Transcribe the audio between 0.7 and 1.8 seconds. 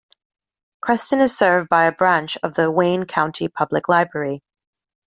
Creston is served